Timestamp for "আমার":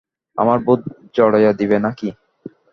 0.37-0.57